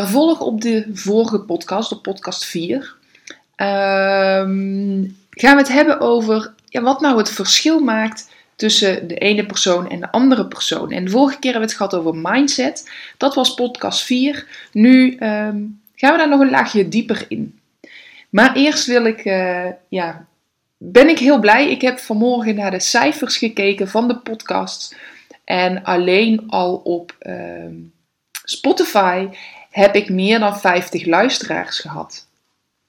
[0.00, 2.96] Vervolg op de vorige podcast, op podcast 4.
[3.56, 9.46] Ehm, gaan we het hebben over ja, wat nou het verschil maakt tussen de ene
[9.46, 10.90] persoon en de andere persoon.
[10.90, 12.90] En de vorige keer hebben we het gehad over mindset.
[13.16, 14.46] Dat was podcast 4.
[14.72, 15.62] Nu ehm,
[15.94, 17.58] gaan we daar nog een laagje dieper in.
[18.30, 20.26] Maar eerst wil ik, eh, ja,
[20.76, 21.70] ben ik heel blij.
[21.70, 24.96] Ik heb vanmorgen naar de cijfers gekeken van de podcast.
[25.44, 27.74] En alleen al op ehm,
[28.44, 29.28] Spotify
[29.74, 32.26] heb ik meer dan 50 luisteraars gehad.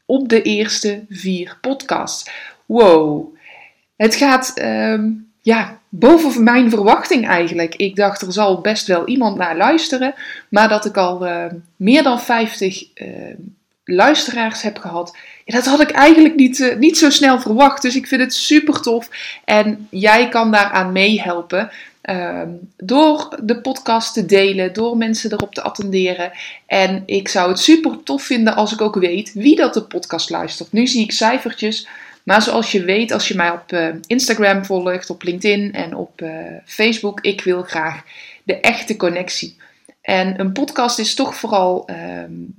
[0.06, 2.32] Op de eerste vier podcasts.
[2.66, 3.36] Wow.
[3.96, 7.76] Het gaat ehm, ja, boven mijn verwachting eigenlijk.
[7.76, 10.14] Ik dacht er zal best wel iemand naar luisteren.
[10.50, 13.08] Maar dat ik al uh, meer dan 50 uh,
[13.84, 15.18] luisteraars heb gehad.
[15.46, 17.82] Ja, dat had ik eigenlijk niet, uh, niet zo snel verwacht.
[17.82, 19.10] Dus ik vind het super tof.
[19.46, 21.72] En jij kan daaraan meehelpen.
[22.06, 26.32] Ehm, door de podcast te delen, door mensen erop te attenderen.
[26.66, 30.30] En ik zou het super tof vinden als ik ook weet wie dat de podcast
[30.30, 30.72] luistert.
[30.72, 31.88] Nu zie ik cijfertjes.
[32.24, 36.22] Maar zoals je weet, als je mij op uh, Instagram volgt, op LinkedIn en op
[36.22, 36.30] uh,
[36.66, 38.04] Facebook, ik wil graag
[38.44, 39.56] de echte connectie.
[40.02, 42.56] En een podcast is toch vooral um,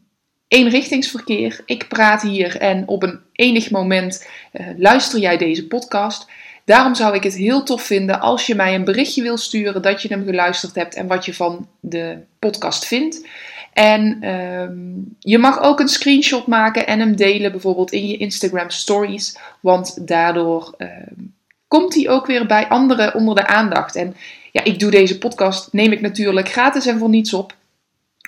[0.48, 1.60] eenrichtingsverkeer.
[1.66, 6.27] Ik praat hier en op een enig moment uh, luister jij deze podcast.
[6.67, 10.03] Daarom zou ik het heel tof vinden als je mij een berichtje wil sturen dat
[10.03, 13.27] je hem geluisterd hebt en wat je van de podcast vindt.
[13.72, 18.71] En um, je mag ook een screenshot maken en hem delen, bijvoorbeeld in je Instagram
[18.71, 19.38] stories.
[19.60, 21.34] Want daardoor um,
[21.69, 23.97] komt hij ook weer bij anderen onder de aandacht.
[23.97, 24.16] En
[24.53, 27.54] ja, ik doe deze podcast, neem ik natuurlijk gratis en voor niets op.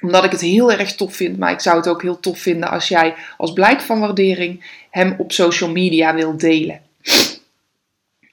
[0.03, 1.39] Omdat ik het heel erg tof vind.
[1.39, 5.15] Maar ik zou het ook heel tof vinden als jij als blijk van waardering hem
[5.19, 6.87] op social media wilt delen.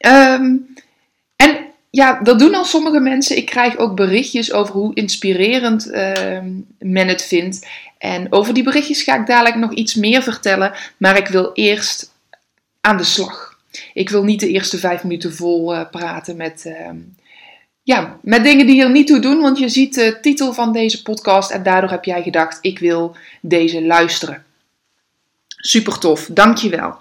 [0.08, 0.74] Um,
[1.36, 1.58] en
[1.90, 3.38] ja, dat doen al sommige mensen.
[3.38, 6.40] Ik krijg ook berichtjes over hoe inspirerend uh,
[6.80, 7.68] men het vindt.
[7.98, 10.74] En over die berichtjes ga ik dadelijk nog iets meer vertellen.
[10.98, 12.12] Maar ik wil eerst
[12.82, 13.60] aan de slag.
[13.94, 16.90] Ik wil niet de eerste vijf minuten vol uh, praten met, uh,
[17.84, 19.42] ja, met dingen die er niet toe doen.
[19.42, 23.16] Want je ziet de titel van deze podcast en daardoor heb jij gedacht: ik wil
[23.42, 24.46] deze luisteren.
[25.48, 26.98] Super tof, dankjewel.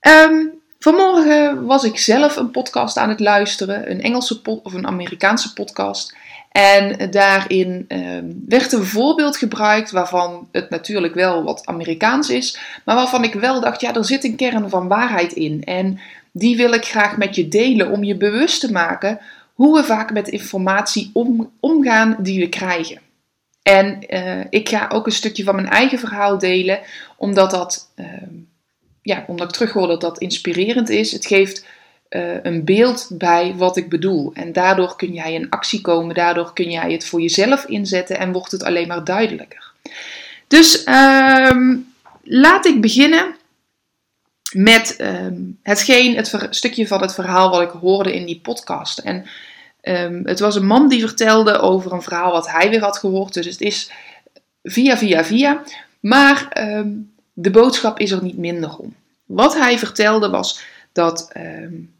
[0.00, 0.55] Um,
[0.86, 6.16] Vanmorgen was ik zelf een podcast aan het luisteren, een Engelse of een Amerikaanse podcast.
[6.50, 12.96] En daarin uh, werd een voorbeeld gebruikt waarvan het natuurlijk wel wat Amerikaans is, maar
[12.96, 15.64] waarvan ik wel dacht, ja, er zit een kern van waarheid in.
[15.64, 16.00] En
[16.32, 19.20] die wil ik graag met je delen om je bewust te maken
[19.54, 23.00] hoe we vaak met informatie om, omgaan die we krijgen.
[23.62, 26.80] En uh, ik ga ook een stukje van mijn eigen verhaal delen,
[27.16, 27.90] omdat dat.
[27.96, 28.06] Uh,
[29.06, 31.12] ja, omdat ik terughoor dat dat inspirerend is.
[31.12, 31.64] Het geeft
[32.10, 34.30] uh, een beeld bij wat ik bedoel.
[34.34, 36.14] En daardoor kun jij in actie komen.
[36.14, 39.72] Daardoor kun jij het voor jezelf inzetten en wordt het alleen maar duidelijker.
[40.48, 43.36] Dus um, laat ik beginnen
[44.52, 48.98] met um, hetgeen, het stukje van het verhaal wat ik hoorde in die podcast.
[48.98, 49.26] En
[49.82, 53.34] um, het was een man die vertelde over een verhaal wat hij weer had gehoord.
[53.34, 53.90] Dus het is
[54.62, 55.62] via, via, via.
[56.00, 56.48] Maar
[57.38, 58.94] de boodschap is er niet minder om.
[59.24, 60.60] Wat hij vertelde was
[60.92, 61.94] dat um,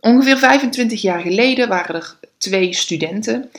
[0.00, 3.50] ongeveer 25 jaar geleden waren er twee studenten.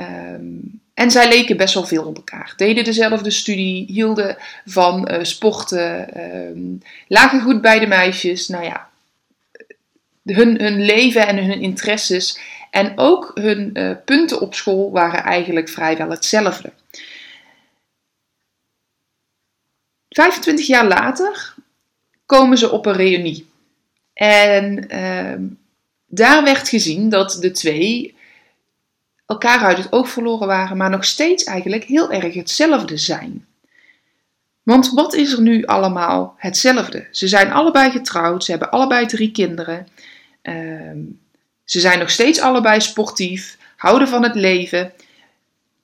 [0.00, 2.52] Um, en zij leken best wel veel op elkaar.
[2.56, 8.48] Deden dezelfde studie, hielden van uh, sporten, um, lagen goed bij de meisjes.
[8.48, 8.88] Nou ja,
[10.24, 12.38] hun, hun leven en hun interesses
[12.70, 16.72] en ook hun uh, punten op school waren eigenlijk vrijwel hetzelfde.
[20.08, 21.54] 25 jaar later
[22.26, 23.46] komen ze op een reunie.
[24.14, 25.48] En uh,
[26.06, 28.16] daar werd gezien dat de twee
[29.26, 33.46] elkaar uit het oog verloren waren, maar nog steeds eigenlijk heel erg hetzelfde zijn.
[34.62, 37.06] Want wat is er nu allemaal hetzelfde?
[37.10, 39.88] Ze zijn allebei getrouwd, ze hebben allebei drie kinderen.
[40.42, 40.90] Uh,
[41.64, 44.92] ze zijn nog steeds allebei sportief, houden van het leven.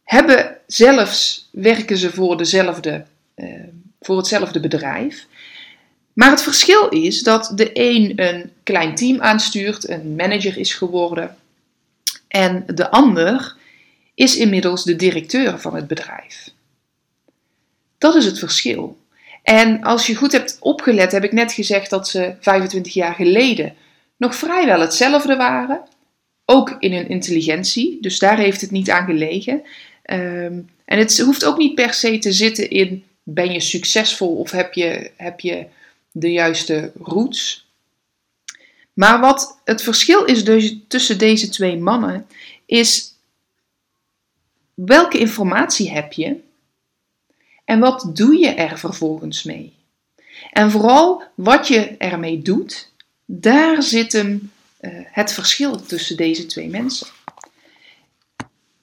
[0.05, 3.05] Hebben zelfs, werken ze voor, dezelfde,
[3.37, 3.49] uh,
[4.05, 5.27] voor hetzelfde bedrijf.
[6.13, 11.37] Maar het verschil is dat de een een klein team aanstuurt, een manager is geworden.
[12.29, 13.57] En de ander
[14.15, 16.51] is inmiddels de directeur van het bedrijf.
[17.99, 18.99] Dat is het verschil.
[19.43, 23.75] En als je goed hebt opgelet, heb ik net gezegd dat ze 25 jaar geleden
[24.17, 25.81] nog vrijwel hetzelfde waren.
[26.45, 29.63] Ook in hun intelligentie, dus daar heeft het niet aan gelegen.
[30.03, 34.51] Ehm, en het hoeft ook niet per se te zitten in ben je succesvol of
[34.51, 35.67] heb je, heb je
[36.13, 37.67] de juiste roots.
[38.93, 42.27] Maar wat het verschil is dus tussen deze twee mannen,
[42.67, 43.15] is
[44.75, 46.41] welke informatie heb je
[47.65, 49.73] en wat doe je er vervolgens mee?
[50.51, 52.91] En vooral wat je ermee doet,
[53.25, 57.07] daar zit hem uh, het verschil tussen deze twee mensen.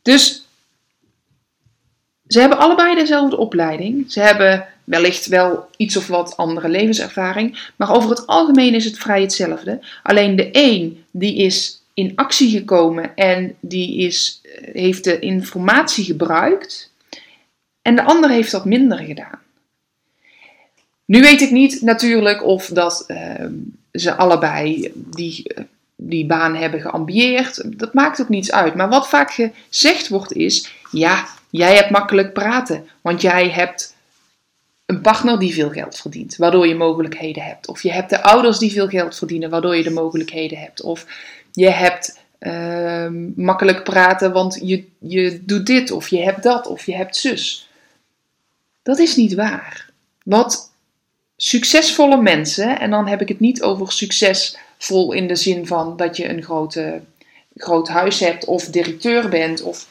[0.01, 0.45] Dus
[2.31, 4.11] ze hebben allebei dezelfde opleiding.
[4.11, 8.97] Ze hebben wellicht wel iets of wat andere levenservaring, maar over het algemeen is het
[8.97, 9.79] vrij hetzelfde.
[10.03, 16.03] Alleen de een die is in actie gekomen en die is, eh, heeft de informatie
[16.03, 16.91] gebruikt
[17.81, 19.39] en de ander heeft dat minder gedaan.
[21.05, 23.53] Nu weet ik niet natuurlijk of dat ehm,
[23.91, 25.53] ze allebei die,
[25.95, 27.77] die baan hebben geambieerd.
[27.79, 28.75] Dat maakt ook niets uit.
[28.75, 33.95] Maar wat vaak gezegd wordt is: ja, jij hebt makkelijk praten, want jij hebt
[34.85, 37.67] een partner die veel geld verdient, waardoor je mogelijkheden hebt.
[37.67, 40.81] Of je hebt de ouders die veel geld verdienen, waardoor je de mogelijkheden hebt.
[40.81, 41.05] Of
[41.51, 46.85] je hebt ehm, makkelijk praten, want je, je doet dit, of je hebt dat, of
[46.85, 47.69] je hebt zus.
[48.83, 49.89] Dat is niet waar.
[50.23, 50.71] Wat
[51.37, 56.17] succesvolle mensen, en dan heb ik het niet over succesvol in de zin van dat
[56.17, 57.01] je een grote,
[57.55, 59.87] groot huis hebt of directeur bent, of,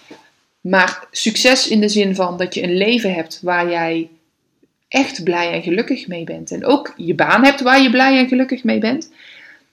[0.60, 4.08] maar succes in de zin van dat je een leven hebt waar jij
[4.88, 6.50] echt blij en gelukkig mee bent.
[6.50, 9.10] En ook je baan hebt waar je blij en gelukkig mee bent.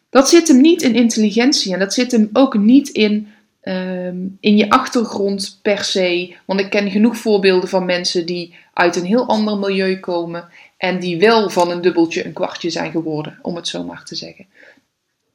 [0.10, 3.28] Dat zit hem niet in intelligentie en dat zit hem ook niet in,
[3.62, 6.36] ehm, in je achtergrond per se.
[6.46, 11.00] Want ik ken genoeg voorbeelden van mensen die uit een heel ander milieu komen en
[11.00, 14.46] die wel van een dubbeltje een kwartje zijn geworden, om het zo maar te zeggen.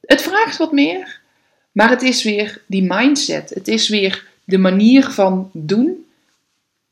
[0.01, 1.21] Het vraagt wat meer,
[1.71, 3.49] maar het is weer die mindset.
[3.49, 6.05] Het is weer de manier van doen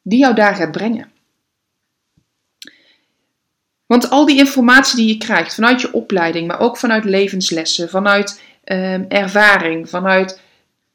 [0.01, 1.11] die jou daar gaat brengen.
[3.85, 8.41] Want al die informatie die je krijgt vanuit je opleiding, maar ook vanuit levenslessen, vanuit
[8.63, 10.39] ehm, ervaring, vanuit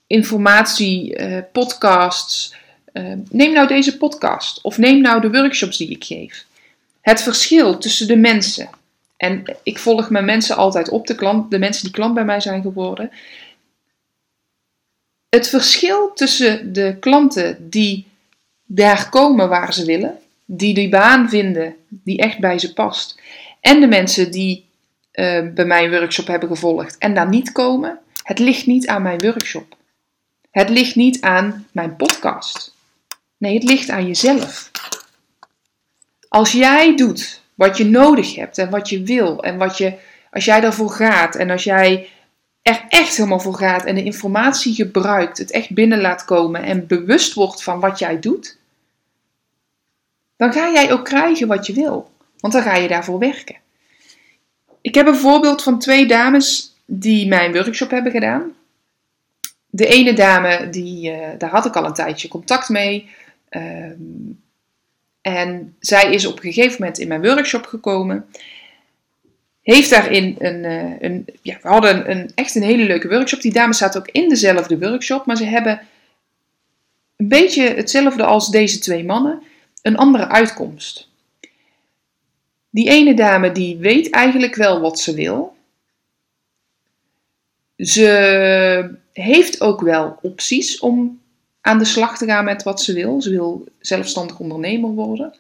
[0.07, 2.55] informatie, uh, podcasts.
[2.93, 6.45] Ehm, neem nou deze podcast of neem nou de workshops die ik geef.
[7.01, 8.69] Het verschil tussen de mensen.
[9.17, 12.41] En ik volg mijn mensen altijd op, de, klant, de mensen die klant bij mij
[12.41, 13.11] zijn geworden.
[15.37, 18.07] Het verschil tussen de klanten die
[18.65, 23.21] daar komen waar ze willen, die die baan vinden die echt bij ze past.
[23.61, 24.65] En de mensen die
[25.13, 27.99] uh, bij mijn workshop hebben gevolgd en daar niet komen.
[28.23, 29.77] Het ligt niet aan mijn workshop.
[30.51, 32.75] Het ligt niet aan mijn podcast.
[33.37, 34.71] Nee, het ligt aan jezelf.
[36.29, 39.95] Als jij doet wat je nodig hebt en wat je wil en wat je,
[40.31, 42.09] als jij daarvoor gaat en als jij
[42.67, 46.87] er echt helemaal voor gaat en de informatie gebruikt, het echt binnen laat komen en
[46.87, 48.59] bewust wordt van wat jij doet,
[50.37, 52.11] dan ga jij ook krijgen wat je wil.
[52.39, 53.57] Want dan ga je daarvoor werken.
[54.81, 58.53] Ik heb een voorbeeld van twee dames die mijn workshop hebben gedaan.
[59.67, 63.11] De ene dame, die, uh, daar had ik al een tijdje contact mee.
[63.49, 63.95] Ehm,
[65.21, 68.27] en zij is op een gegeven moment in mijn workshop gekomen.
[69.67, 70.65] Heeft daarin een.
[70.65, 73.41] Uh, een ja, we hadden een, echt een hele leuke workshop.
[73.41, 75.27] Die dames zaten ook in dezelfde workshop.
[75.27, 75.81] Maar ze hebben
[77.17, 79.43] een beetje hetzelfde als deze twee mannen
[79.83, 81.09] een andere uitkomst.
[82.71, 85.57] Die ene dame die weet eigenlijk wel wat ze wil.
[87.77, 91.21] Ze heeft ook wel opties om
[91.61, 93.23] aan de slag te gaan met wat ze wil.
[93.23, 95.35] Ze wil zelfstandig ondernemer worden.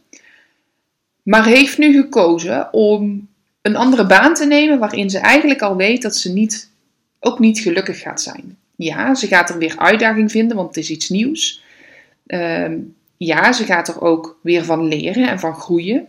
[1.22, 3.28] Maar heeft nu gekozen om
[3.66, 6.70] een andere baan te nemen waarin ze eigenlijk al weet dat ze niet,
[7.20, 8.56] ook niet gelukkig gaat zijn.
[8.76, 11.62] Ja, ze gaat er weer uitdaging vinden, want het is iets nieuws.
[12.26, 12.78] Ehm,
[13.16, 16.08] ja, ze gaat er ook weer van leren en van groeien.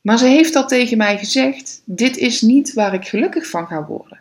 [0.00, 3.86] Maar ze heeft al tegen mij gezegd: dit is niet waar ik gelukkig van ga
[3.86, 4.20] worden.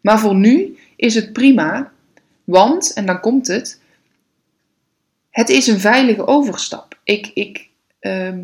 [0.00, 1.92] Maar voor nu is het prima,
[2.44, 3.80] want, en dan komt het,
[5.30, 6.98] het is een veilige overstap.
[7.04, 7.68] Ik, ik,
[7.98, 8.40] ehm,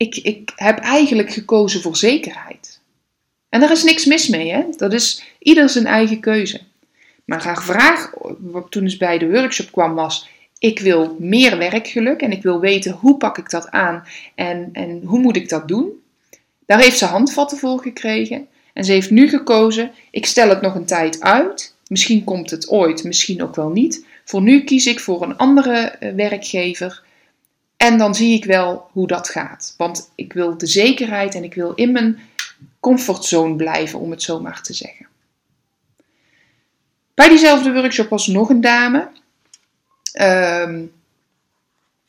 [0.00, 2.80] ik, ik heb eigenlijk gekozen voor zekerheid.
[3.48, 4.64] En daar is niks mis mee, hè?
[4.76, 6.60] dat is ieder zijn eigen keuze.
[7.24, 8.12] Maar haar vraag,
[8.68, 10.28] toen ze bij de workshop kwam, was:
[10.58, 14.04] ik wil meer werkgeluk en ik wil weten hoe pak ik dat aan
[14.34, 16.02] en, en hoe moet ik dat doen.
[16.66, 20.74] Daar heeft ze handvatten voor gekregen en ze heeft nu gekozen, ik stel het nog
[20.74, 21.74] een tijd uit.
[21.88, 24.04] Misschien komt het ooit, misschien ook wel niet.
[24.24, 27.02] Voor nu kies ik voor een andere eh, werkgever.
[27.82, 29.74] En dan zie ik wel hoe dat gaat.
[29.76, 32.18] Want ik wil de zekerheid en ik wil in mijn
[32.80, 35.06] comfortzone blijven, om het zo maar te zeggen.
[37.14, 39.08] Bij diezelfde workshop was nog een dame.
[40.20, 40.92] Um,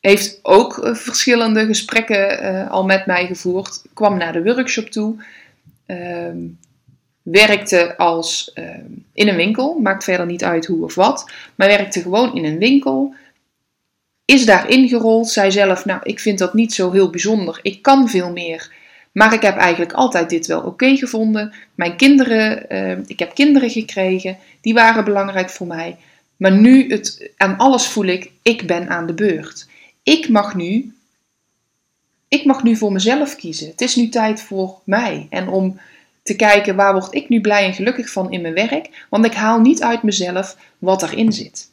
[0.00, 3.82] heeft ook eh, verschillende gesprekken uh, al met mij gevoerd.
[3.94, 5.24] Kwam naar de workshop toe.
[5.86, 6.38] Ehm,
[7.22, 9.78] werkte als ehm, in een winkel.
[9.78, 11.30] Maakt verder niet uit hoe of wat.
[11.54, 13.14] Maar werkte gewoon in een winkel.
[14.24, 15.28] Is daar ingerold.
[15.28, 17.58] Zei zelf, nou ik vind dat niet zo heel bijzonder.
[17.62, 18.72] Ik kan veel meer.
[19.12, 21.52] Maar ik heb eigenlijk altijd dit wel oké gevonden.
[21.74, 24.36] Mijn kinderen, ehm, ik heb kinderen gekregen.
[24.60, 25.96] Die waren belangrijk voor mij.
[26.36, 29.66] Maar nu het, aan alles voel ik, ik ben aan de beurt
[30.02, 30.94] ik mag nu,
[32.28, 33.68] ik mag nu voor mezelf kiezen.
[33.68, 35.26] Het is nu tijd voor mij.
[35.30, 35.80] En om
[36.22, 39.06] te kijken waar word ik nu blij en gelukkig van in mijn werk.
[39.10, 41.70] Want ik haal niet uit mezelf wat erin zit.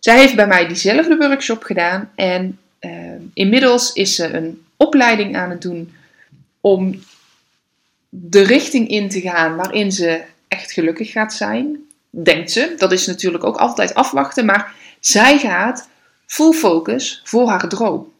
[0.00, 2.10] Zij heeft bij mij diezelfde workshop gedaan.
[2.14, 2.90] En uh,
[3.34, 5.94] inmiddels is ze een opleiding aan het doen
[6.60, 7.02] om
[8.08, 11.78] de richting in te gaan waarin ze echt gelukkig gaat zijn.
[12.10, 12.74] Denkt ze.
[12.76, 14.44] Dat is natuurlijk ook altijd afwachten.
[14.44, 15.88] Maar zij gaat
[16.26, 18.12] full focus voor haar droom.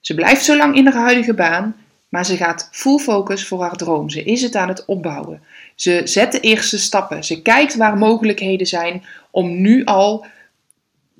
[0.00, 1.76] Ze blijft zo lang in haar huidige baan,
[2.08, 4.10] maar ze gaat full focus voor haar droom.
[4.10, 5.42] Ze is het aan het opbouwen.
[5.74, 7.24] Ze zet de eerste stappen.
[7.24, 10.26] Ze kijkt waar mogelijkheden zijn om nu al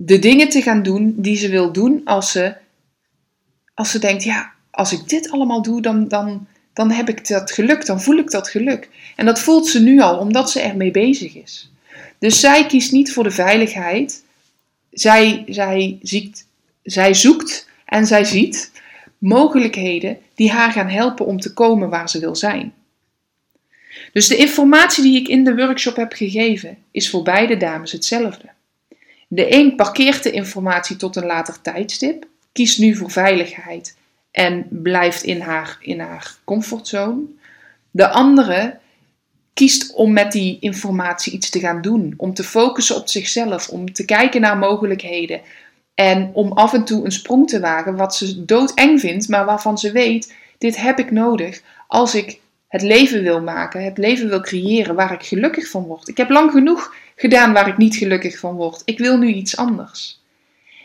[0.04, 2.54] de dingen te gaan doen die ze wil doen als ze,
[3.75, 7.52] als ze denkt, ja, als ik dit allemaal doe, dan, dan, dan heb ik dat
[7.52, 8.88] geluk, dan voel ik dat geluk.
[9.16, 11.71] En dat voelt ze nu al, omdat ze ermee bezig is.
[12.18, 14.25] Dus zij kiest niet voor de veiligheid,
[14.90, 16.47] zij, zij, ziekt,
[16.82, 18.73] zij zoekt en zij ziet
[19.18, 22.75] mogelijkheden die haar gaan helpen om te komen waar ze wil zijn.
[24.12, 28.49] Dus de informatie die ik in de workshop heb gegeven is voor beide dames hetzelfde.
[29.35, 33.97] De een parkeert de informatie tot een later tijdstip, kiest nu voor veiligheid
[34.31, 37.23] en blijft in haar, in haar comfortzone.
[37.91, 38.79] De andere
[39.55, 43.93] kiest om met die informatie iets te gaan doen, om te focussen op zichzelf, om
[43.93, 45.41] te kijken naar mogelijkheden
[45.95, 49.79] en om af en toe een sprong te wagen wat ze doodeng vindt, maar waarvan
[49.79, 52.41] ze weet: dit heb ik nodig als ik
[52.73, 56.09] het leven wil maken, het leven wil creëren waar ik gelukkig van word.
[56.09, 58.83] Ik heb lang genoeg gedaan waar ik niet gelukkig van word.
[58.85, 60.21] Ik wil nu iets anders.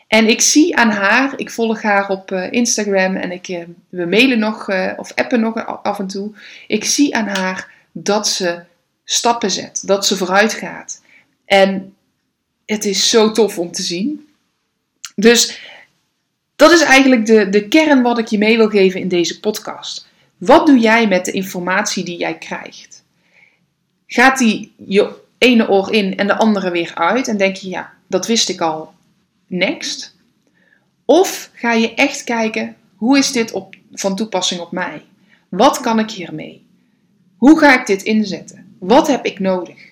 [0.08, 4.06] En ik zie aan haar, ik volg haar op eh, Instagram en ik, eh, we
[4.06, 6.32] mailen nog uh, of appen nog af en toe.
[6.68, 8.60] Ik zie aan haar dat ze
[9.04, 11.02] stappen zet, dat ze vooruit gaat.
[11.46, 11.96] En
[12.66, 14.28] het is zo tof om te zien.
[15.16, 15.62] Dus
[16.56, 20.07] dat is eigenlijk de, de kern wat ik je mee wil geven in deze podcast.
[20.38, 23.04] Wat doe jij met de informatie die jij krijgt?
[24.08, 27.94] Gaat die je ene oor in en de andere weer uit en denk je, ja,
[28.08, 28.94] dat wist ik al,
[29.48, 30.16] next?
[31.06, 35.02] Of ga je echt kijken, hoe is dit op, van toepassing op mij?
[35.50, 36.66] Wat kan ik hiermee?
[37.38, 38.76] Hoe ga ik dit inzetten?
[38.80, 39.92] Wat heb ik nodig?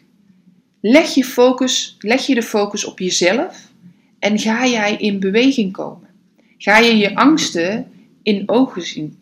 [0.81, 3.67] Leg je, focus, leg je de focus op jezelf
[4.19, 6.09] en ga jij in beweging komen.
[6.57, 7.91] Ga je je angsten
[8.23, 9.17] in ogen zien.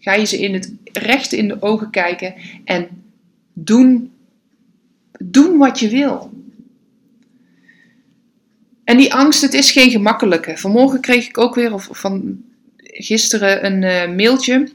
[0.00, 2.88] Ga je ze in het rechte in de ogen kijken en
[3.52, 4.12] doen,
[5.18, 6.32] doen wat je wil.
[8.84, 10.56] En die angst, het is geen gemakkelijke.
[10.56, 12.42] Vanmorgen kreeg ik ook weer, of van
[12.76, 14.68] gisteren, een uh, mailtje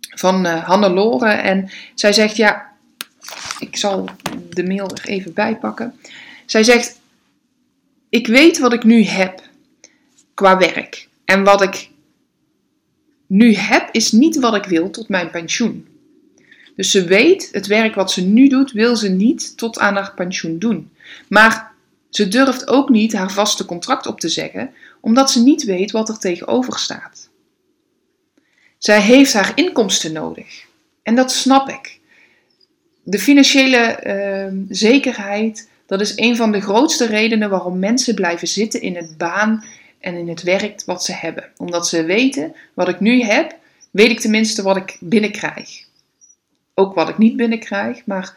[0.00, 1.30] van uh, Hannelore.
[1.30, 2.72] En zij zegt, ja,
[3.58, 4.08] ik zal
[4.50, 5.94] de mail er even bij pakken.
[6.46, 7.00] Zij zegt,
[8.08, 9.42] ik weet wat ik nu heb
[10.34, 11.08] qua werk.
[11.24, 11.89] En wat ik
[13.30, 15.86] nu heb, is niet wat ik wil tot mijn pensioen.
[16.76, 20.14] Dus ze weet, het werk wat ze nu doet, wil ze niet tot aan haar
[20.14, 20.90] pensioen doen.
[21.28, 21.72] Maar
[22.08, 24.70] ze durft ook niet haar vaste contract op te zeggen,
[25.00, 27.28] omdat ze niet weet wat er tegenover staat.
[28.78, 30.64] Zij heeft haar inkomsten nodig.
[31.02, 31.98] En dat snap ik.
[33.02, 38.80] De financiële uh, zekerheid, dat is een van de grootste redenen waarom mensen blijven zitten
[38.80, 39.64] in het baan
[40.00, 41.50] en in het werk wat ze hebben.
[41.56, 43.56] Omdat ze weten, wat ik nu heb,
[43.90, 45.84] weet ik tenminste wat ik binnenkrijg.
[46.74, 48.34] Ook wat ik niet binnenkrijg, maar.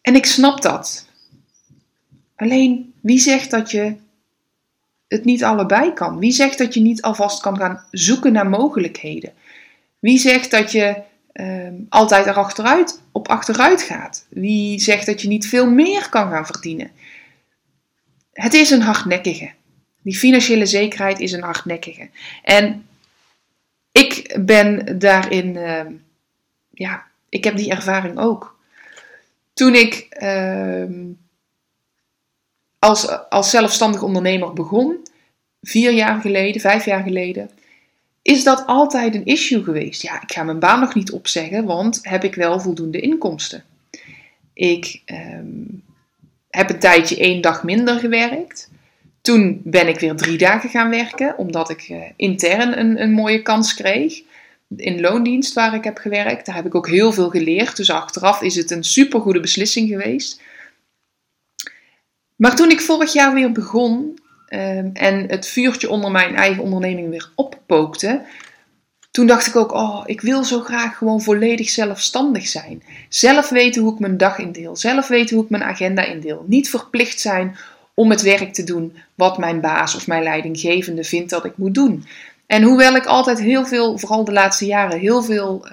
[0.00, 1.08] En ik snap dat.
[2.36, 3.96] Alleen, wie zegt dat je
[5.08, 6.18] het niet allebei kan?
[6.18, 9.32] Wie zegt dat je niet alvast kan gaan zoeken naar mogelijkheden?
[9.98, 11.02] Wie zegt dat je
[11.32, 14.26] uh, altijd erachteruit, op achteruit gaat?
[14.28, 16.90] Wie zegt dat je niet veel meer kan gaan verdienen?
[18.36, 19.50] Het is een hardnekkige.
[20.02, 22.08] Die financiële zekerheid is een hardnekkige.
[22.42, 22.86] En
[23.92, 25.80] ik ben daarin, uh,
[26.70, 28.58] ja, ik heb die ervaring ook.
[29.52, 30.84] Toen ik uh,
[32.78, 35.06] als, als zelfstandig ondernemer begon,
[35.62, 37.50] vier jaar geleden, vijf jaar geleden,
[38.22, 40.02] is dat altijd een issue geweest.
[40.02, 43.64] Ja, ik ga mijn baan nog niet opzeggen, want heb ik wel voldoende inkomsten?
[44.52, 45.64] Ik ehm,
[46.56, 48.70] heb een tijdje één dag minder gewerkt.
[49.20, 53.42] Toen ben ik weer drie dagen gaan werken, omdat ik uh, intern een, een mooie
[53.42, 54.22] kans kreeg.
[54.76, 56.46] In loondienst waar ik heb gewerkt.
[56.46, 57.76] Daar heb ik ook heel veel geleerd.
[57.76, 60.40] Dus achteraf is het een supergoede beslissing geweest.
[62.36, 67.10] Maar toen ik vorig jaar weer begon um, en het vuurtje onder mijn eigen onderneming
[67.10, 68.22] weer oppookte,
[69.16, 72.82] toen dacht ik ook, oh, ik wil zo graag gewoon volledig zelfstandig zijn.
[73.08, 74.76] Zelf weten hoe ik mijn dag indeel.
[74.76, 76.44] Zelf weten hoe ik mijn agenda indeel.
[76.46, 77.56] Niet verplicht zijn
[77.94, 81.74] om het werk te doen wat mijn baas of mijn leidinggevende vindt dat ik moet
[81.74, 82.06] doen.
[82.46, 85.72] En hoewel ik altijd heel veel, vooral de laatste jaren, heel veel uh,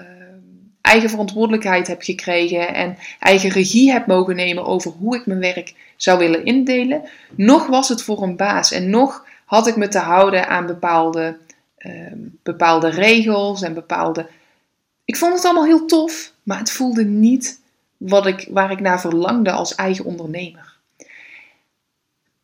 [0.80, 5.74] eigen verantwoordelijkheid heb gekregen en eigen regie heb mogen nemen over hoe ik mijn werk
[5.96, 7.02] zou willen indelen,
[7.34, 11.36] nog was het voor een baas en nog had ik me te houden aan bepaalde,
[11.86, 12.12] uh,
[12.42, 14.28] bepaalde regels en bepaalde.
[15.04, 17.60] Ik vond het allemaal heel tof, maar het voelde niet
[17.96, 20.72] wat ik, waar ik naar verlangde als eigen ondernemer.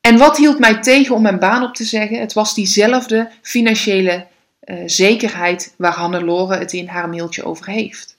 [0.00, 2.20] En wat hield mij tegen om mijn baan op te zeggen?
[2.20, 4.26] Het was diezelfde financiële
[4.64, 8.16] uh, zekerheid waar Hannelore het in haar mailtje over heeft.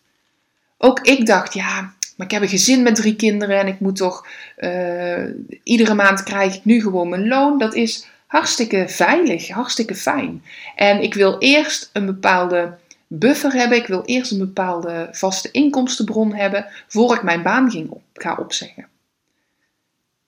[0.78, 3.96] Ook ik dacht, ja, maar ik heb een gezin met drie kinderen en ik moet
[3.96, 5.24] toch, uh,
[5.64, 7.58] iedere maand krijg ik nu gewoon mijn loon.
[7.58, 10.44] Dat is hartstikke veilig, hartstikke fijn.
[10.76, 16.34] En ik wil eerst een bepaalde buffer hebben, ik wil eerst een bepaalde vaste inkomstenbron
[16.34, 18.88] hebben, voor ik mijn baan ging op, ga opzeggen.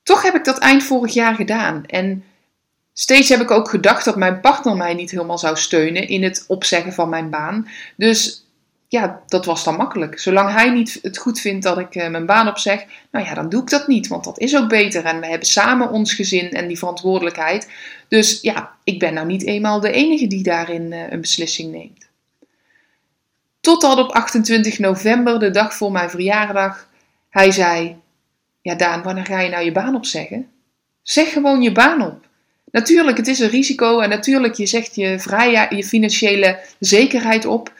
[0.03, 1.85] Toch heb ik dat eind vorig jaar gedaan.
[1.85, 2.23] En
[2.93, 6.45] steeds heb ik ook gedacht dat mijn partner mij niet helemaal zou steunen in het
[6.47, 7.67] opzeggen van mijn baan.
[7.95, 8.43] Dus
[8.93, 10.19] ja, dat was dan makkelijk.
[10.19, 13.49] Zolang hij niet het goed vindt dat ik uh, mijn baan opzeg, nou ja, dan
[13.49, 15.05] doe ik dat niet, want dat is ook beter.
[15.05, 17.69] En we hebben samen ons gezin en die verantwoordelijkheid.
[18.13, 22.09] Dus ja, ik ben nou niet eenmaal de enige die daarin uh, een beslissing neemt.
[23.61, 26.89] Totdat op 28 november, de dag voor mijn verjaardag,
[27.29, 27.95] hij zei:
[28.61, 30.49] ja, Daan, wanneer ga je nou je baan opzeggen?
[31.01, 32.27] Zeg gewoon je baan op.
[32.71, 37.73] Natuurlijk, het is een risico en natuurlijk, je zegt je, vrij, je financiële zekerheid op.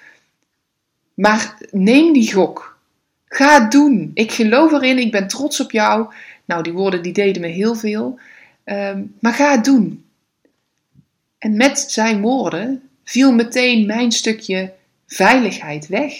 [1.13, 2.80] Maar neem die gok.
[3.26, 4.12] Ga het doen.
[4.13, 6.13] Ik geloof erin, ik ben trots op jou.
[6.46, 8.19] Nou, die woorden die deden me heel veel.
[8.65, 10.04] Um, maar ga het doen.
[11.43, 14.73] En met zijn woorden viel meteen mijn stukje
[15.08, 16.13] veiligheid weg.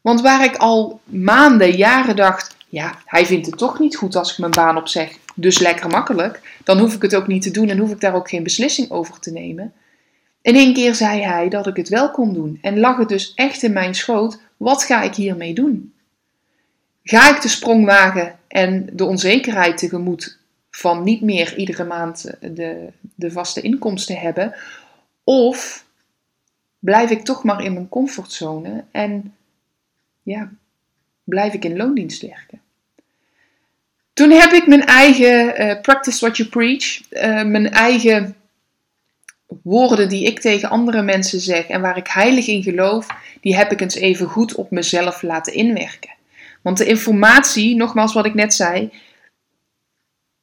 [0.00, 4.32] Want waar ik al maanden, jaren dacht: ja, hij vindt het toch niet goed als
[4.32, 6.58] ik mijn baan opzeg, dus lekker makkelijk.
[6.64, 8.90] Dan hoef ik het ook niet te doen en hoef ik daar ook geen beslissing
[8.90, 9.72] over te nemen.
[10.42, 13.32] In één keer zei hij dat ik het wel kon doen en lag het dus
[13.34, 14.40] echt in mijn schoot.
[14.56, 15.92] Wat ga ik hiermee doen?
[17.02, 20.38] Ga ik de sprong wagen en de onzekerheid tegemoet
[20.70, 24.54] van niet meer iedere maand de, de vaste inkomsten hebben?
[25.24, 25.84] Of
[26.78, 29.34] blijf ik toch maar in mijn comfortzone en
[30.22, 30.50] ja,
[31.24, 32.60] blijf ik in loondienst werken.
[34.12, 38.36] Toen heb ik mijn eigen uh, practice what you preach, uh, mijn eigen
[39.62, 43.06] woorden die ik tegen andere mensen zeg en waar ik heilig in geloof,
[43.40, 46.10] die heb ik eens even goed op mezelf laten inwerken.
[46.62, 48.92] Want de informatie, nogmaals wat ik net zei,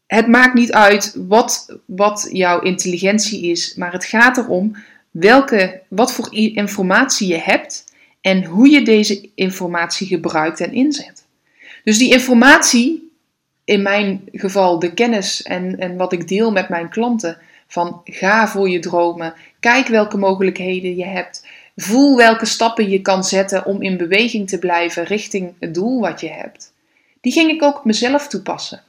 [0.08, 4.76] het maakt niet uit wat, wat jouw intelligentie is, maar het gaat erom
[5.12, 11.26] welke, wat voor informatie je hebt en hoe je deze informatie gebruikt en inzet.
[11.84, 13.12] Dus die informatie,
[13.63, 17.38] in mijn geval de kennis en, en wat ik deel met mijn klanten,
[17.68, 23.24] van ga voor je dromen, kijk welke mogelijkheden je hebt, voel welke stappen je kan
[23.24, 26.74] zetten om in beweging te blijven richting het doel wat je hebt.
[27.22, 28.84] Die ging ik ook op mezelf toepassen.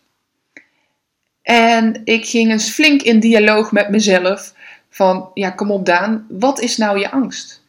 [1.47, 4.53] En ik ging eens flink in dialoog met mezelf
[4.91, 7.63] van, ja kom op Daan, wat is nou je angst?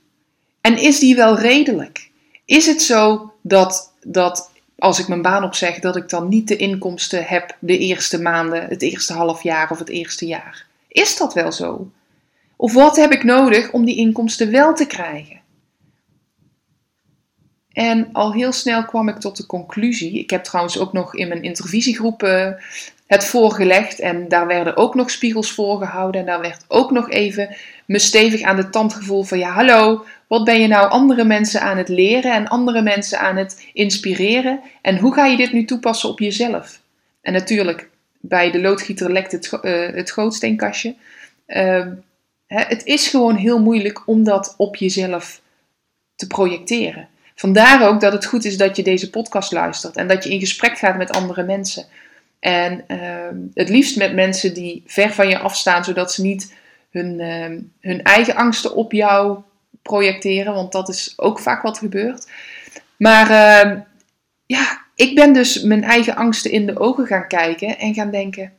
[0.62, 2.10] En is die wel redelijk?
[2.46, 6.56] Is het zo dat, dat als ik mijn baan opzeg, dat ik dan niet de
[6.56, 10.66] inkomsten heb de eerste maanden, het eerste half jaar of het eerste jaar?
[10.88, 11.92] Is dat wel zo?
[12.56, 15.40] Of wat heb ik nodig om die inkomsten wel te krijgen?
[17.72, 20.20] En al heel snel kwam ik tot de conclusie.
[20.20, 22.24] Ik heb trouwens ook nog in mijn intervisiegroep
[23.08, 24.00] het voorgelegd.
[24.00, 26.22] En daar werden ook nog spiegels voor gehouden.
[26.22, 30.06] En daar werd ook nog even me stevig aan de tand gevoeld van ja, hallo,
[30.28, 34.60] wat ben je nou andere mensen aan het leren en andere mensen aan het inspireren?
[34.82, 36.82] En hoe ga je dit nu toepassen op jezelf?
[37.22, 37.90] En natuurlijk,
[38.20, 40.14] bij de loodgieter lekt het, uh, het
[42.48, 45.42] hè, het is gewoon heel moeilijk om dat op jezelf
[46.16, 47.08] te projecteren.
[47.36, 50.40] Vandaar ook dat het goed is dat je deze podcast luistert en dat je in
[50.40, 51.86] gesprek gaat met andere mensen.
[52.40, 56.54] En ehm, het liefst met mensen die ver van je afstaan, zodat ze niet
[56.90, 59.40] hun, ehm, hun eigen angsten op jou
[59.82, 62.28] projecteren, want dat is ook vaak wat gebeurt.
[62.98, 63.80] Maar ehm,
[64.46, 68.54] ja, ik ben dus mijn eigen angsten in de ogen gaan kijken en gaan denken: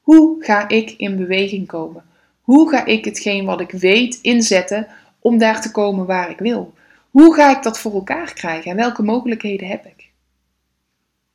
[0.00, 2.04] hoe ga ik in beweging komen?
[2.40, 4.86] Hoe ga ik hetgeen wat ik weet inzetten
[5.18, 6.74] om daar te komen waar ik wil?
[7.10, 10.10] Hoe ga ik dat voor elkaar krijgen en welke mogelijkheden heb ik?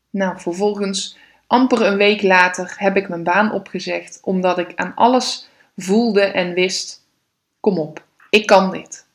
[0.10, 5.50] Nou, vervolgens, amper een week later, heb ik mijn baan opgezegd omdat ik aan alles
[5.78, 7.04] voelde en wist:
[7.60, 9.06] kom op, ik kan dit.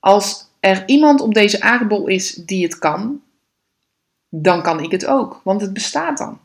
[0.00, 3.22] Als er iemand op deze aardbol is die het kan,
[4.28, 6.38] dan kan ik het ook, want het bestaat dan.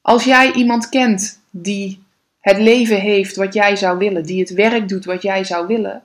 [0.00, 2.02] Als jij iemand kent die
[2.40, 6.02] het leven heeft wat jij zou willen, die het werk doet wat jij zou willen,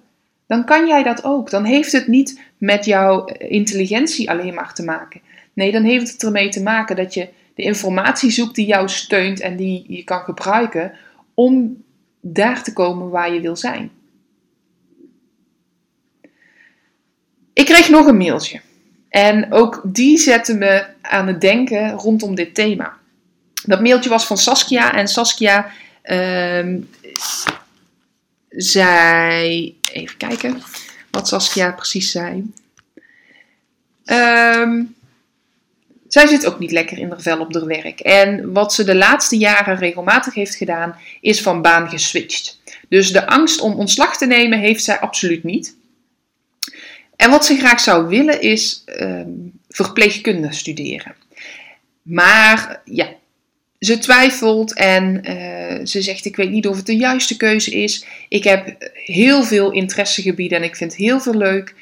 [0.48, 1.50] dan kan jij dat ook.
[1.50, 5.22] Dan heeft het niet met jouw intelligentie alleen maar te maken.
[5.54, 9.40] Nee, dan heeft het ermee te maken dat je de informatie zoekt die jou steunt
[9.40, 10.94] en die je kan gebruiken
[11.34, 11.84] om
[12.22, 13.92] daar te komen waar je wil zijn.
[17.54, 18.62] Ik kreeg nog een mailtje.
[19.10, 22.98] En ook die zette me aan het denken rondom dit thema.
[23.66, 24.94] Dat mailtje was van Saskia.
[24.94, 25.72] En Saskia
[26.04, 26.76] uh,
[28.50, 29.78] zei.
[29.92, 30.62] Even kijken
[31.12, 32.52] wat Saskia precies zei.
[34.06, 34.84] Uh,
[36.18, 38.00] zij zit ook niet lekker in haar vel op haar werk.
[38.00, 42.60] En wat ze de laatste jaren regelmatig heeft gedaan, is van baan geswitcht.
[42.90, 45.76] Dus de angst om ontslag te nemen heeft zij absoluut niet.
[47.16, 49.22] En wat ze graag zou willen is uh,
[49.70, 51.16] verpleegkunde studeren.
[52.02, 53.08] Maar ja,
[53.80, 58.06] ze twijfelt en uh, ze zegt: Ik weet niet of het de juiste keuze is.
[58.30, 61.76] Ik heb heel veel interessegebieden en ik vind heel veel leuk.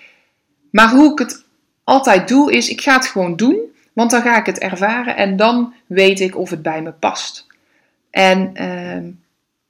[0.72, 1.44] Maar hoe ik het
[1.84, 5.36] altijd doe, is: ik ga het gewoon doen, want dan ga ik het ervaren en
[5.36, 7.48] dan weet ik of het bij me past.
[8.10, 9.12] En uh,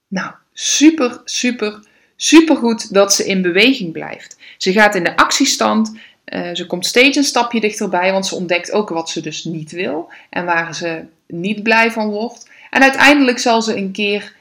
[0.07, 1.79] nou, super, super,
[2.15, 4.38] super goed dat ze in beweging blijft.
[4.57, 5.97] Ze gaat in de actiestand.
[6.25, 9.71] Uh, ze komt steeds een stapje dichterbij, want ze ontdekt ook wat ze dus niet
[9.71, 12.49] wil en waar ze niet blij van wordt.
[12.69, 14.35] En uiteindelijk zal ze een keer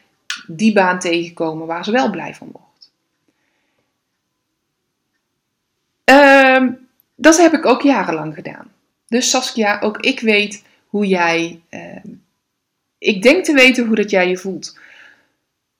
[0.47, 2.91] die baan tegenkomen waar ze wel blij van wordt.
[6.11, 6.73] Uh,
[7.15, 8.73] dat heb ik ook jarenlang gedaan.
[9.15, 11.61] Dus Saskia, ook ik weet hoe jij.
[11.71, 11.81] Uh,
[12.99, 14.79] ik denk te weten hoe dat jij je voelt.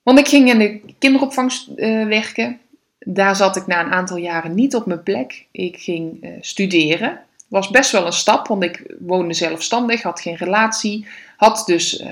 [0.03, 2.61] Want ik ging in de kinderopvang uh, werken.
[2.99, 5.47] Daar zat ik na een aantal jaren niet op mijn plek.
[5.51, 7.21] Ik ging uh, studeren.
[7.49, 12.09] Was best wel een stap, want ik woonde zelfstandig, had geen relatie, had dus uh,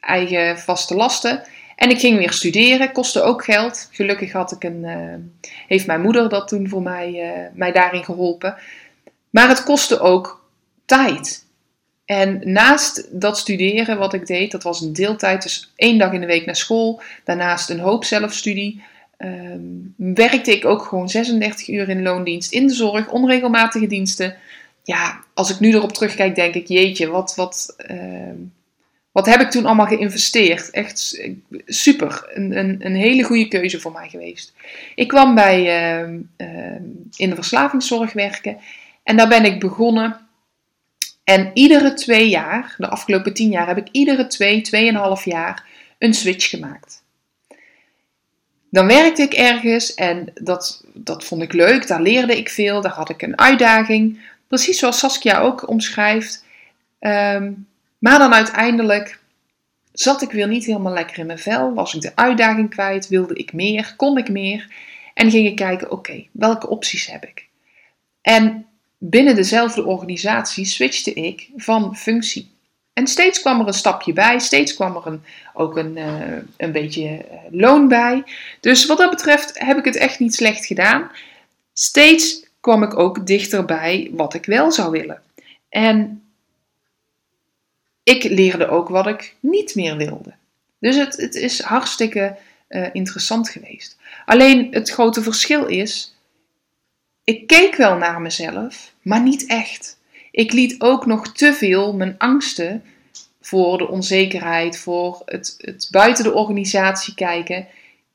[0.00, 1.42] eigen vaste lasten.
[1.76, 3.88] En ik ging weer studeren, kostte ook geld.
[3.92, 8.56] Gelukkig had ik een, uh, heeft mijn moeder dat toen voor mij, mij daarin geholpen.
[9.36, 10.44] Maar het kostte ook
[10.84, 11.44] tijd.
[12.04, 16.20] En naast dat studeren wat ik deed, dat was een deeltijd, dus één dag in
[16.20, 18.82] de week naar school, daarnaast een hoop zelfstudie,
[19.18, 24.36] um, werkte ik ook gewoon 36 uur in loondienst, in de zorg, onregelmatige diensten.
[24.82, 28.32] Ja, als ik nu erop terugkijk, denk ik, jeetje, wat, wat, uh,
[29.12, 30.70] wat heb ik toen allemaal geïnvesteerd?
[30.70, 31.22] Echt
[31.66, 34.52] super, een, een, een, hele goede keuze voor mij geweest.
[34.94, 35.60] Ik kwam bij,
[36.00, 36.08] uh,
[37.16, 38.58] in de verslavingszorg werken
[39.06, 40.20] en daar ben ik begonnen.
[41.24, 45.64] En iedere twee jaar, de afgelopen tien jaar, heb ik iedere twee, tweeënhalf jaar
[45.98, 47.02] een switch gemaakt.
[48.70, 52.92] Dan werkte ik ergens en dat, dat vond ik leuk, daar leerde ik veel, daar
[52.92, 54.20] had ik een uitdaging.
[54.48, 56.44] Precies zoals Saskia ook omschrijft.
[57.00, 59.18] Um, maar dan uiteindelijk
[59.92, 63.34] zat ik weer niet helemaal lekker in mijn vel, was ik de uitdaging kwijt, wilde
[63.34, 64.74] ik meer, kon ik meer.
[65.14, 67.46] En ging ik kijken, oké, welke opties heb ik?
[68.22, 68.66] En
[68.98, 72.54] binnen dezelfde organisatie switchte ik van functie.
[72.92, 75.22] En steeds kwam er een stapje bij, steeds kwam er een,
[75.54, 78.24] ook een, uh, een beetje uh, loon bij.
[78.60, 81.10] Dus wat dat betreft heb ik het echt niet slecht gedaan.
[81.72, 85.22] Steeds kwam ik ook dichterbij wat ik wel zou willen.
[85.68, 86.22] En
[88.02, 90.34] ik leerde ook wat ik niet meer wilde.
[90.78, 92.36] Dus het, het is hartstikke
[92.68, 93.96] uh, interessant geweest.
[94.26, 96.15] Alleen het grote verschil is,
[97.26, 99.98] ik keek wel naar mezelf, maar niet echt.
[100.30, 102.84] Ik liet ook nog te veel mijn angsten
[103.40, 107.66] voor de onzekerheid, voor het, het buiten de organisatie kijken,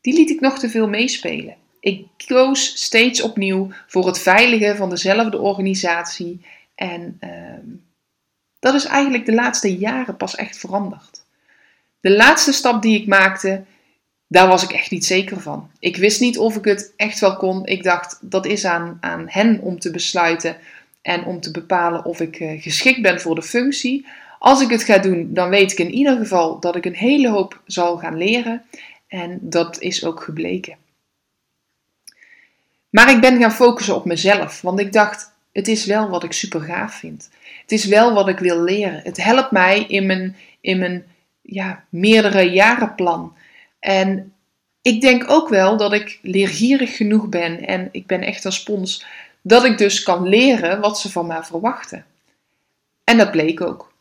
[0.02, 1.56] die liet ik nog te veel meespelen.
[1.80, 6.46] Ik koos steeds opnieuw voor het veilige van dezelfde organisatie.
[6.76, 7.76] En uh,
[8.60, 11.24] dat is eigenlijk de laatste jaren pas echt veranderd.
[12.00, 13.64] De laatste stap die ik maakte,
[14.32, 15.70] daar was ik echt niet zeker van.
[15.80, 17.66] Ik wist niet of ik het echt wel kon.
[17.66, 20.58] Ik dacht, dat is aan, aan hen om te besluiten
[21.02, 24.06] en om te bepalen of ik uh, geschikt ben voor de functie.
[24.40, 27.30] Als ik het ga doen, dan weet ik in ieder geval dat ik een hele
[27.30, 28.64] hoop zal gaan leren.
[29.08, 30.76] En dat is ook gebleken.
[32.90, 36.32] Maar ik ben gaan focussen op mezelf, want ik dacht, het is wel wat ik
[36.32, 37.30] super gaaf vind.
[37.62, 39.02] Het is wel wat ik wil leren.
[39.04, 41.06] Het helpt mij in mijn, in mijn
[41.42, 43.34] ja, meerdere jaren plan.
[43.82, 44.34] En
[44.82, 49.06] ik denk ook wel dat ik leergierig genoeg ben en ik ben echt een spons,
[49.42, 52.06] dat ik dus kan leren wat ze van mij verwachten.
[53.04, 53.94] En dat bleek ook.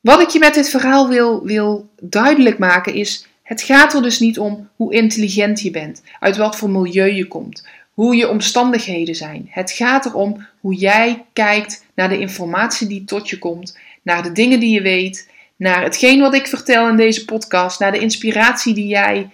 [0.00, 4.18] Wat ik je met dit verhaal wil, wil duidelijk maken is, het gaat er dus
[4.18, 9.14] niet om hoe intelligent je bent, uit wat voor milieu je komt, hoe je omstandigheden
[9.14, 9.46] zijn.
[9.50, 14.32] Het gaat erom hoe jij kijkt naar de informatie die tot je komt, naar de
[14.32, 15.28] dingen die je weet,
[15.58, 19.30] naar hetgeen wat ik vertel in deze podcast, naar de inspiratie die jij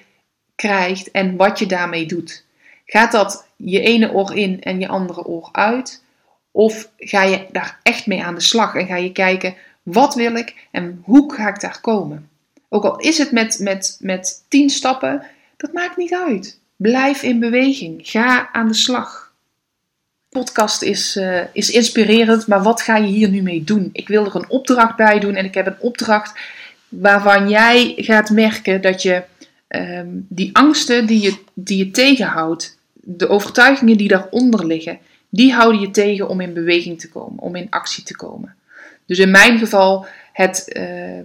[0.54, 2.44] krijgt en wat je daarmee doet.
[2.86, 6.02] Gaat dat je ene oor in en je andere oor uit?
[6.50, 10.36] Of ga je daar echt mee aan de slag en ga je kijken wat wil
[10.36, 12.28] ik en hoe ga ik daar komen?
[12.68, 15.22] Ook al is het met, met, met tien stappen,
[15.56, 16.58] dat maakt niet uit.
[16.76, 18.00] Blijf in beweging.
[18.02, 19.23] Ga aan de slag.
[20.34, 23.90] Podcast is, uh, is inspirerend, maar wat ga je hier nu mee doen?
[23.92, 26.38] Ik wil er een opdracht bij doen en ik heb een opdracht
[26.88, 29.22] waarvan jij gaat merken dat je
[29.68, 35.80] um, die angsten die je, die je tegenhoudt, de overtuigingen die daaronder liggen, die houden
[35.80, 38.54] je tegen om in beweging te komen, om in actie te komen.
[39.06, 41.20] Dus in mijn geval het, uh,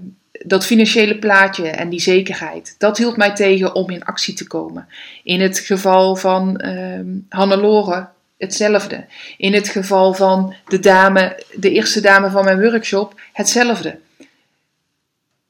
[0.45, 4.87] dat financiële plaatje en die zekerheid, dat hield mij tegen om in actie te komen.
[5.23, 8.07] In het geval van uh, Hannelore
[8.39, 9.05] hetzelfde.
[9.37, 13.99] In het geval van de dame, de eerste dame van mijn workshop, hetzelfde.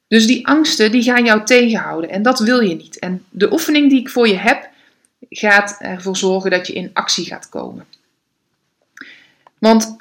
[0.08, 2.98] Dus die angsten die gaan jou tegenhouden en dat wil je niet.
[2.98, 4.68] En de oefening die ik voor je heb,
[5.28, 7.86] gaat ervoor zorgen dat je in actie gaat komen.
[9.58, 9.96] Want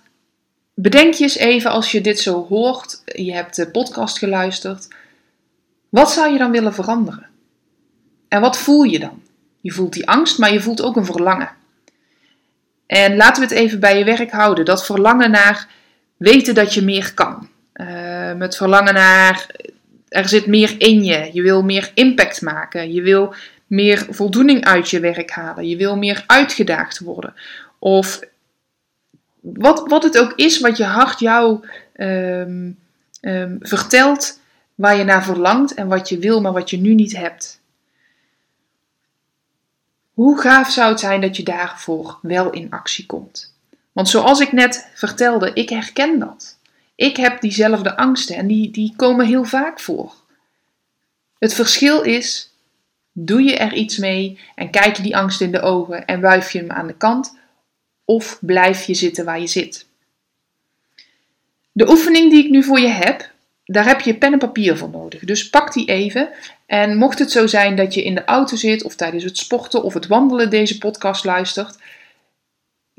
[0.74, 4.88] bedenk je eens even als je dit zo hoort, je hebt de podcast geluisterd,
[5.90, 7.28] wat zou je dan willen veranderen?
[8.28, 9.22] En wat voel je dan?
[9.62, 11.58] Je voelt die angst, maar je voelt ook een verlangen.
[12.90, 14.66] En laten we het even bij je werk houden.
[14.66, 15.68] Dat verlangen naar
[16.18, 17.50] weten dat je meer kan.
[17.74, 17.88] Uh,
[18.40, 19.46] het verlangen naar
[20.08, 21.30] er zit meer in je.
[21.34, 22.94] Je wil meer impact maken.
[22.94, 23.34] Je wil
[23.68, 25.68] meer voldoening uit je werk halen.
[25.68, 27.34] Je wil meer uitgedaagd worden.
[27.80, 28.20] Of
[29.40, 32.78] wat, wat het ook is wat je hart jou um,
[33.22, 34.40] um, vertelt,
[34.76, 37.59] waar je naar verlangt en wat je wil, maar wat je nu niet hebt.
[40.20, 43.54] Hoe gaaf zou het zijn dat je daarvoor wel in actie komt?
[43.92, 46.58] Want zoals ik net vertelde, ik herken dat.
[46.96, 50.14] Ik heb diezelfde angsten en die, die komen heel vaak voor.
[51.38, 52.54] Het verschil is,
[53.12, 56.52] doe je er iets mee en kijk je die angst in de ogen en wuif
[56.52, 57.38] je hem aan de kant
[58.06, 59.86] of blijf je zitten waar je zit.
[61.72, 63.32] De oefening die ik nu voor je heb,
[63.66, 65.24] daar heb je pen en papier voor nodig.
[65.24, 66.30] Dus pak die even.
[66.70, 69.84] En mocht het zo zijn dat je in de auto zit of tijdens het sporten
[69.84, 71.78] of het wandelen deze podcast luistert,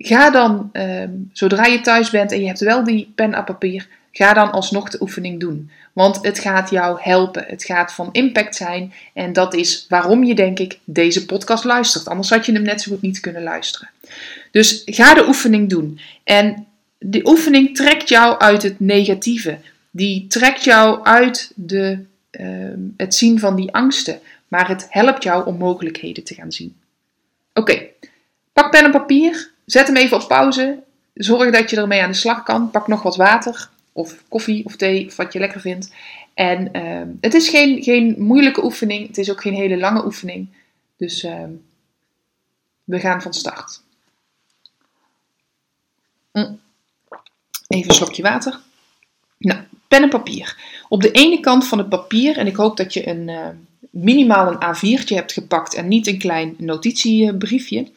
[0.02, 3.88] Ga dan, ehm, zodra je thuis bent en je hebt wel die pen en papier,
[4.12, 5.70] ga dan alsnog de oefening doen.
[5.92, 7.44] Want het gaat jou helpen.
[7.46, 8.92] Het gaat van impact zijn.
[9.14, 12.08] En dat is waarom je, denk ik, deze podcast luistert.
[12.08, 13.90] Anders had je hem net zo goed niet kunnen luisteren.
[14.50, 16.00] Dus ga de oefening doen.
[16.24, 16.66] En
[16.98, 19.58] die oefening trekt jou uit het negatieve.
[19.90, 24.20] Die trekt jou uit de, uh, het zien van die angsten.
[24.48, 26.76] Maar het helpt jou om mogelijkheden te gaan zien.
[27.54, 27.86] Oké,
[28.52, 29.50] pak pen en papier.
[29.64, 30.82] Zet hem even op pauze.
[31.14, 32.70] Zorg dat je ermee aan de slag kan.
[32.70, 35.92] Pak nog wat water of koffie of thee of wat je lekker vindt.
[36.34, 39.06] En uh, het is geen, geen moeilijke oefening.
[39.06, 40.48] Het is ook geen hele lange oefening.
[40.96, 41.44] Dus uh,
[42.84, 43.82] we gaan van start.
[46.32, 46.60] Mm.
[47.68, 48.60] Even een slokje water.
[49.38, 50.56] Nou, pen en papier.
[50.90, 53.48] Op de ene kant van het papier, en ik hoop dat je een, uh,
[53.90, 57.90] minimaal een A4'tje hebt gepakt en niet een klein notitiebriefje.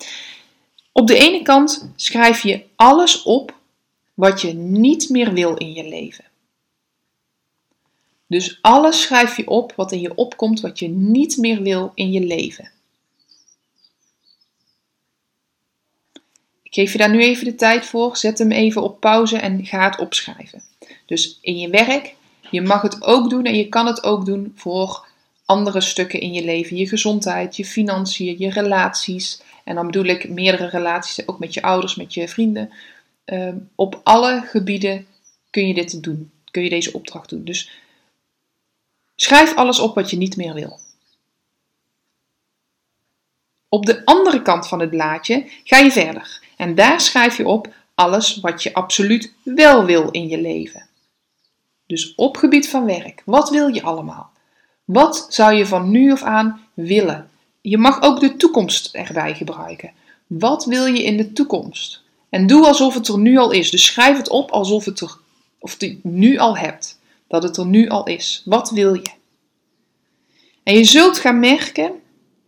[0.92, 3.58] Op de ene kant schrijf je alles op
[4.14, 6.26] wat je niet meer wil in je leven.
[8.28, 12.12] Dus alles schrijf je op wat in je opkomt wat je niet meer wil in
[12.12, 12.72] je leven.
[16.64, 18.18] Ik geef je daar nu even de tijd voor.
[18.18, 20.64] Zet hem even op pauze en ga het opschrijven.
[21.06, 22.16] Dus in je werk,
[22.54, 25.06] je mag het ook doen en je kan het ook doen voor
[25.46, 26.78] andere stukken in je leven.
[26.78, 29.42] Je gezondheid, je financiën, je relaties.
[29.64, 32.70] En dan bedoel ik meerdere relaties, ook met je ouders, met je vrienden.
[33.26, 35.08] Ehm, op alle gebieden
[35.50, 36.32] kun je dit doen.
[36.52, 37.44] Kun je deze opdracht doen.
[37.44, 37.72] Dus
[39.16, 40.80] schrijf alles op wat je niet meer wil.
[43.70, 46.42] Op de andere kant van het blaadje ga je verder.
[46.58, 50.92] En daar schrijf je op alles wat je absoluut wel wil in je leven.
[51.86, 54.32] Dus op gebied van werk, wat wil je allemaal?
[54.86, 57.30] Wat zou je van nu af aan willen?
[57.62, 59.92] Je mag ook de toekomst erbij gebruiken.
[60.28, 62.04] Wat wil je in de toekomst?
[62.30, 63.72] En doe alsof het er nu al is.
[63.72, 65.18] Dus schrijf het op alsof het er,
[65.60, 67.00] of het nu al hebt.
[67.28, 68.42] Dat het er nu al is.
[68.46, 69.12] Wat wil je?
[70.64, 71.92] En je zult gaan merken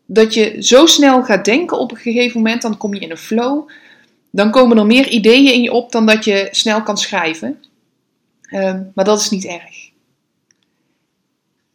[0.06, 3.18] dat je zo snel gaat denken op een gegeven moment, dan kom je in een
[3.18, 3.70] flow.
[4.32, 7.64] Dan komen er meer ideeën in je op dan dat je snel kan schrijven.
[8.50, 9.90] Ehm, maar dat is niet erg.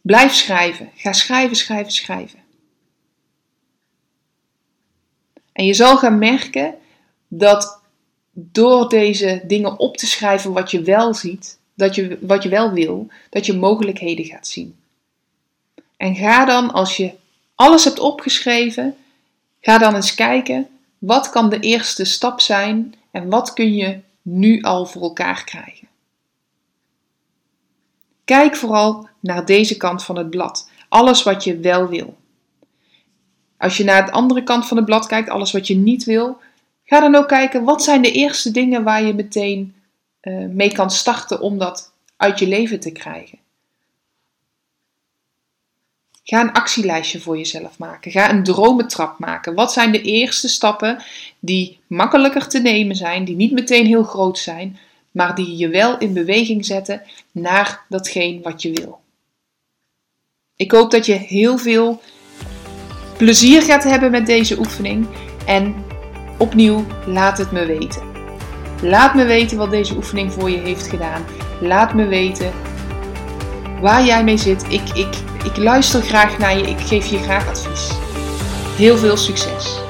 [0.01, 0.91] Blijf schrijven.
[0.95, 2.39] Ga schrijven, schrijven, schrijven.
[5.53, 6.75] En je zal gaan merken
[7.29, 7.81] dat
[8.33, 12.73] door deze dingen op te schrijven wat je wel ziet, dat je, wat je wel
[12.73, 14.79] wil, dat je mogelijkheden gaat zien.
[15.97, 17.13] En ga dan, als je
[17.55, 18.97] alles hebt opgeschreven,
[19.61, 24.63] ga dan eens kijken, wat kan de eerste stap zijn en wat kun je nu
[24.63, 25.89] al voor elkaar krijgen.
[28.31, 30.71] Kijk vooral naar deze kant van het blad.
[30.89, 32.17] Alles wat je wel wil.
[33.59, 36.41] Als je naar de andere kant van het blad kijkt, alles wat je niet wil,
[36.85, 39.75] ga dan ook kijken wat zijn de eerste dingen waar je meteen
[40.23, 43.39] uh, mee kan starten om dat uit je leven te krijgen.
[46.23, 48.11] Ga een actielijstje voor jezelf maken.
[48.11, 49.55] Ga een dromentrap maken.
[49.55, 51.03] Wat zijn de eerste stappen
[51.39, 54.79] die makkelijker te nemen zijn, die niet meteen heel groot zijn,
[55.11, 59.01] maar die je wel in beweging zetten naar datgene wat je wil.
[60.57, 62.01] Ik hoop dat je heel veel
[63.17, 65.07] plezier gaat hebben met deze oefening
[65.47, 65.85] en
[66.39, 68.03] opnieuw laat het me weten.
[68.83, 71.25] Laat me weten wat deze oefening voor je heeft gedaan.
[71.61, 72.53] Laat me weten
[73.81, 74.63] waar jij mee zit.
[74.63, 76.67] Ik, ik, ik luister graag naar je.
[76.67, 77.91] Ik geef je graag advies.
[78.77, 79.90] Heel veel succes!